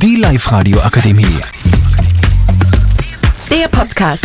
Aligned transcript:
Die 0.00 0.14
Live-Radio 0.14 0.78
Akademie. 0.78 1.24
Der 3.50 3.66
Podcast. 3.66 4.24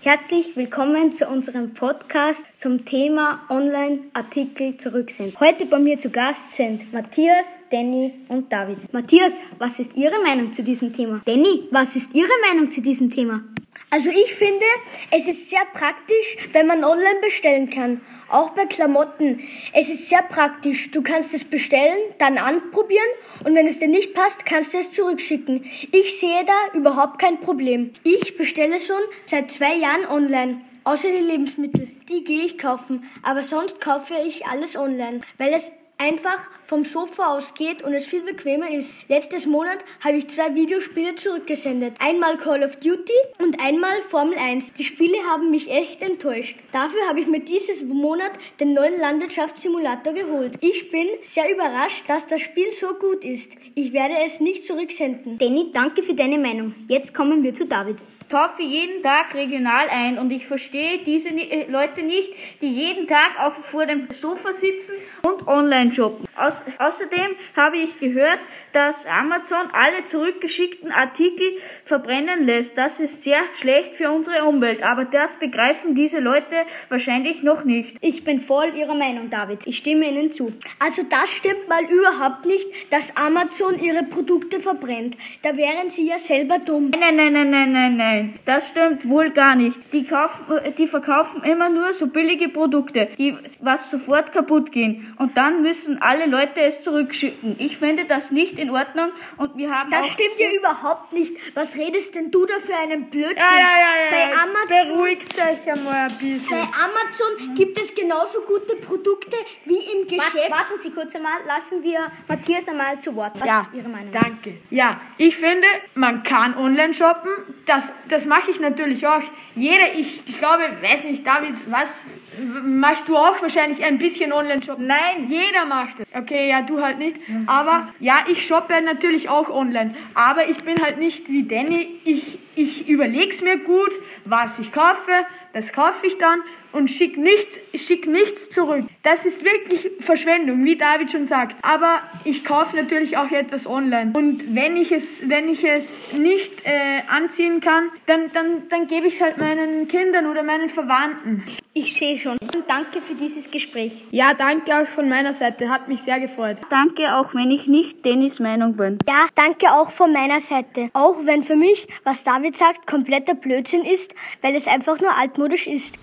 Herzlich 0.00 0.56
willkommen 0.56 1.14
zu 1.14 1.28
unserem 1.28 1.72
Podcast 1.74 2.44
zum 2.58 2.84
Thema 2.84 3.42
Online-Artikel 3.48 4.78
zurücksenden. 4.78 5.38
Heute 5.38 5.66
bei 5.66 5.78
mir 5.78 5.96
zu 5.96 6.10
Gast 6.10 6.54
sind 6.54 6.92
Matthias, 6.92 7.46
Danny 7.70 8.14
und 8.26 8.52
David. 8.52 8.92
Matthias, 8.92 9.40
was 9.58 9.78
ist 9.78 9.94
Ihre 9.94 10.20
Meinung 10.24 10.52
zu 10.52 10.64
diesem 10.64 10.92
Thema? 10.92 11.20
Danny, 11.24 11.68
was 11.70 11.94
ist 11.94 12.12
Ihre 12.14 12.32
Meinung 12.48 12.72
zu 12.72 12.82
diesem 12.82 13.12
Thema? 13.12 13.44
Also 13.90 14.10
ich 14.10 14.34
finde, 14.34 14.64
es 15.10 15.28
ist 15.28 15.50
sehr 15.50 15.64
praktisch, 15.72 16.48
wenn 16.52 16.66
man 16.66 16.82
online 16.82 17.20
bestellen 17.22 17.70
kann. 17.70 18.00
Auch 18.30 18.50
bei 18.50 18.64
Klamotten. 18.66 19.40
Es 19.72 19.88
ist 19.88 20.08
sehr 20.08 20.22
praktisch. 20.22 20.92
Du 20.92 21.02
kannst 21.02 21.34
es 21.34 21.44
bestellen, 21.44 21.98
dann 22.18 22.38
anprobieren 22.38 23.04
und 23.44 23.54
wenn 23.56 23.66
es 23.66 23.80
dir 23.80 23.88
nicht 23.88 24.14
passt, 24.14 24.46
kannst 24.46 24.72
du 24.72 24.78
es 24.78 24.92
zurückschicken. 24.92 25.64
Ich 25.92 26.20
sehe 26.20 26.44
da 26.44 26.78
überhaupt 26.78 27.18
kein 27.18 27.40
Problem. 27.40 27.92
Ich 28.04 28.36
bestelle 28.36 28.78
schon 28.78 29.00
seit 29.26 29.50
zwei 29.50 29.74
Jahren 29.74 30.06
online. 30.06 30.60
Außer 30.84 31.08
die 31.10 31.24
Lebensmittel, 31.24 31.88
die 32.08 32.24
gehe 32.24 32.44
ich 32.44 32.56
kaufen. 32.56 33.04
Aber 33.22 33.42
sonst 33.42 33.80
kaufe 33.80 34.14
ich 34.24 34.46
alles 34.46 34.76
online, 34.76 35.20
weil 35.36 35.52
es 35.52 35.70
einfach 36.00 36.40
vom 36.66 36.84
Sofa 36.84 37.36
aus 37.36 37.54
geht 37.54 37.82
und 37.82 37.92
es 37.92 38.06
viel 38.06 38.22
bequemer 38.22 38.70
ist. 38.70 38.94
Letztes 39.08 39.46
Monat 39.46 39.78
habe 40.02 40.16
ich 40.16 40.28
zwei 40.28 40.54
Videospiele 40.54 41.14
zurückgesendet. 41.14 41.94
Einmal 42.00 42.36
Call 42.38 42.62
of 42.62 42.76
Duty 42.76 43.12
und 43.42 43.60
einmal 43.60 44.00
Formel 44.08 44.38
1. 44.38 44.72
Die 44.74 44.84
Spiele 44.84 45.16
haben 45.28 45.50
mich 45.50 45.70
echt 45.70 46.02
enttäuscht. 46.02 46.56
Dafür 46.72 47.00
habe 47.08 47.20
ich 47.20 47.26
mir 47.26 47.40
dieses 47.40 47.82
Monat 47.84 48.32
den 48.60 48.72
neuen 48.72 48.98
Landwirtschaftssimulator 48.98 50.14
geholt. 50.14 50.54
Ich 50.60 50.90
bin 50.90 51.06
sehr 51.24 51.52
überrascht, 51.52 52.04
dass 52.08 52.26
das 52.26 52.40
Spiel 52.40 52.70
so 52.72 52.94
gut 52.94 53.24
ist. 53.24 53.56
Ich 53.74 53.92
werde 53.92 54.14
es 54.24 54.40
nicht 54.40 54.64
zurücksenden. 54.66 55.38
Danny, 55.38 55.70
danke 55.72 56.02
für 56.02 56.14
deine 56.14 56.38
Meinung. 56.38 56.74
Jetzt 56.88 57.14
kommen 57.14 57.42
wir 57.42 57.52
zu 57.52 57.66
David 57.66 57.98
kaufe 58.30 58.62
jeden 58.62 59.02
Tag 59.02 59.34
regional 59.34 59.88
ein 59.90 60.18
und 60.18 60.30
ich 60.30 60.46
verstehe 60.46 60.98
diese 61.04 61.30
Leute 61.68 62.02
nicht, 62.02 62.32
die 62.62 62.72
jeden 62.72 63.06
Tag 63.06 63.38
auf, 63.38 63.54
vor 63.54 63.86
dem 63.86 64.08
Sofa 64.10 64.52
sitzen 64.52 64.94
und 65.26 65.46
online 65.48 65.92
shoppen. 65.92 66.29
Aus, 66.40 66.64
außerdem 66.78 67.36
habe 67.56 67.76
ich 67.76 67.98
gehört, 67.98 68.40
dass 68.72 69.06
Amazon 69.06 69.68
alle 69.72 70.04
zurückgeschickten 70.04 70.90
Artikel 70.90 71.46
verbrennen 71.84 72.44
lässt. 72.44 72.78
Das 72.78 73.00
ist 73.00 73.22
sehr 73.22 73.40
schlecht 73.58 73.96
für 73.96 74.10
unsere 74.10 74.44
Umwelt, 74.44 74.82
aber 74.82 75.04
das 75.04 75.34
begreifen 75.34 75.94
diese 75.94 76.20
Leute 76.20 76.56
wahrscheinlich 76.88 77.42
noch 77.42 77.64
nicht. 77.64 77.96
Ich 78.00 78.24
bin 78.24 78.40
voll 78.40 78.72
Ihrer 78.76 78.94
Meinung, 78.94 79.30
David. 79.30 79.66
Ich 79.66 79.78
stimme 79.78 80.08
Ihnen 80.08 80.30
zu. 80.30 80.52
Also 80.78 81.02
das 81.08 81.30
stimmt 81.30 81.68
mal 81.68 81.84
überhaupt 81.84 82.46
nicht, 82.46 82.92
dass 82.92 83.16
Amazon 83.16 83.78
ihre 83.78 84.02
Produkte 84.04 84.60
verbrennt. 84.60 85.16
Da 85.42 85.56
wären 85.56 85.90
Sie 85.90 86.06
ja 86.06 86.18
selber 86.18 86.58
dumm. 86.58 86.90
Nein, 86.90 87.16
nein, 87.16 87.32
nein, 87.32 87.50
nein, 87.50 87.72
nein, 87.72 87.96
nein. 87.96 88.34
Das 88.44 88.68
stimmt 88.68 89.08
wohl 89.08 89.30
gar 89.30 89.54
nicht. 89.56 89.76
Die, 89.92 90.04
kaufen, 90.04 90.44
die 90.78 90.86
verkaufen 90.86 91.42
immer 91.42 91.68
nur 91.68 91.92
so 91.92 92.06
billige 92.08 92.48
Produkte, 92.48 93.08
die 93.18 93.36
was 93.60 93.90
sofort 93.90 94.32
kaputt 94.32 94.72
gehen. 94.72 95.14
Und 95.18 95.36
dann 95.36 95.62
müssen 95.62 96.00
alle 96.00 96.29
Leute 96.30 96.60
es 96.62 96.82
zurückschicken. 96.82 97.56
Ich 97.58 97.76
finde 97.76 98.04
das 98.04 98.30
nicht 98.30 98.58
in 98.58 98.70
Ordnung 98.70 99.12
und 99.36 99.56
wir 99.56 99.70
haben 99.70 99.90
Das 99.90 100.06
stimmt 100.08 100.38
ja 100.38 100.50
überhaupt 100.52 101.12
nicht. 101.12 101.32
Was 101.54 101.76
redest 101.76 102.14
denn 102.14 102.30
du 102.30 102.46
da 102.46 102.58
für 102.60 102.76
einen 102.76 103.10
Blödsinn? 103.10 103.36
Ja, 103.36 103.58
ja, 103.58 103.76
ja, 103.78 104.04
ja. 104.04 104.10
Bei 104.10 104.32
Amazon, 104.32 104.94
beruhigt 104.94 105.38
euch 105.38 105.70
einmal 105.70 106.08
ein 106.08 106.18
bisschen. 106.18 106.48
Bei 106.48 106.56
Amazon 106.62 107.54
gibt 107.54 107.80
es 107.80 107.94
genauso 107.94 108.40
gute 108.42 108.76
Produkte 108.76 109.36
wie 109.64 109.78
im 109.78 110.06
Geschäft. 110.06 110.50
Warten 110.50 110.78
Sie 110.78 110.90
kurz 110.90 111.14
einmal, 111.14 111.40
lassen 111.46 111.82
wir 111.82 112.10
Matthias 112.28 112.68
einmal 112.68 112.98
zu 113.00 113.14
Wort. 113.16 113.32
Was 113.38 113.46
ja, 113.46 113.60
ist 113.60 113.74
Ihre 113.74 113.88
Meinung? 113.88 114.12
Danke. 114.12 114.54
Ja, 114.70 115.00
ich 115.18 115.36
finde, 115.36 115.66
man 115.94 116.22
kann 116.22 116.56
online 116.56 116.94
shoppen. 116.94 117.30
Das 117.70 117.94
das 118.08 118.26
mache 118.26 118.50
ich 118.50 118.58
natürlich 118.58 119.06
auch. 119.06 119.22
Jeder, 119.54 119.94
ich, 119.94 120.22
ich 120.26 120.38
glaube, 120.38 120.64
weiß 120.82 121.04
nicht, 121.04 121.24
David, 121.24 121.54
was 121.66 122.18
machst 122.64 123.08
du 123.08 123.16
auch 123.16 123.40
wahrscheinlich 123.40 123.84
ein 123.84 123.98
bisschen 123.98 124.32
Online-Shop? 124.32 124.78
Nein, 124.80 125.28
jeder 125.28 125.66
macht 125.66 126.00
es. 126.00 126.06
Okay, 126.12 126.48
ja, 126.48 126.62
du 126.62 126.82
halt 126.82 126.98
nicht. 126.98 127.16
Aber 127.46 127.88
ja, 128.00 128.24
ich 128.28 128.44
shoppe 128.44 128.82
natürlich 128.82 129.28
auch 129.28 129.50
online. 129.50 129.94
Aber 130.14 130.48
ich 130.48 130.58
bin 130.64 130.82
halt 130.82 130.98
nicht 130.98 131.28
wie 131.28 131.44
Danny. 131.44 132.00
Ich, 132.04 132.39
ich 132.56 132.88
überlege 132.88 133.30
es 133.30 133.42
mir 133.42 133.58
gut, 133.58 133.92
was 134.24 134.58
ich 134.58 134.72
kaufe, 134.72 135.12
das 135.52 135.72
kaufe 135.72 136.06
ich 136.06 136.16
dann 136.18 136.40
und 136.72 136.88
schick 136.88 137.16
nichts, 137.16 137.60
schick 137.74 138.06
nichts 138.06 138.50
zurück. 138.50 138.84
Das 139.02 139.26
ist 139.26 139.44
wirklich 139.44 139.90
Verschwendung, 140.00 140.64
wie 140.64 140.76
David 140.76 141.10
schon 141.10 141.26
sagt. 141.26 141.56
Aber 141.62 142.00
ich 142.24 142.44
kaufe 142.44 142.76
natürlich 142.76 143.16
auch 143.16 143.30
etwas 143.30 143.66
online. 143.66 144.12
Und 144.14 144.54
wenn 144.54 144.76
ich 144.76 144.92
es, 144.92 145.28
wenn 145.28 145.48
ich 145.48 145.64
es 145.64 146.06
nicht 146.12 146.64
äh, 146.64 147.02
anziehen 147.08 147.60
kann, 147.60 147.90
dann, 148.06 148.30
dann, 148.32 148.68
dann 148.68 148.86
gebe 148.86 149.08
ich 149.08 149.14
es 149.14 149.20
halt 149.20 149.38
meinen 149.38 149.88
Kindern 149.88 150.26
oder 150.26 150.42
meinen 150.42 150.68
Verwandten. 150.68 151.44
Ich 151.72 151.94
sehe 151.94 152.18
schon. 152.18 152.36
Danke 152.66 153.00
für 153.00 153.14
dieses 153.14 153.48
Gespräch. 153.48 153.92
Ja, 154.10 154.34
danke 154.34 154.76
auch 154.76 154.86
von 154.86 155.08
meiner 155.08 155.32
Seite. 155.32 155.68
Hat 155.68 155.86
mich 155.86 156.00
sehr 156.00 156.18
gefreut. 156.18 156.58
Danke, 156.68 157.14
auch 157.14 157.32
wenn 157.32 157.52
ich 157.52 157.68
nicht 157.68 158.04
Dennis 158.04 158.40
Meinung 158.40 158.76
bin. 158.76 158.98
Ja, 159.08 159.26
danke 159.36 159.72
auch 159.72 159.92
von 159.92 160.12
meiner 160.12 160.40
Seite. 160.40 160.90
Auch 160.94 161.14
wenn 161.24 161.44
für 161.44 161.54
mich, 161.54 161.86
was 162.02 162.24
David 162.24 162.56
sagt, 162.56 162.88
kompletter 162.88 163.36
Blödsinn 163.36 163.84
ist, 163.84 164.16
weil 164.42 164.56
es 164.56 164.66
einfach 164.66 165.00
nur 165.00 165.16
altmodisch 165.16 165.68
ist. 165.68 165.94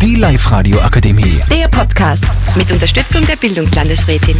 Die 0.00 0.14
Live-Radio 0.14 0.78
Akademie. 0.78 1.40
Der 1.50 1.66
Podcast 1.66 2.26
mit 2.56 2.70
Unterstützung 2.70 3.26
der 3.26 3.36
Bildungslandesrätin. 3.36 4.36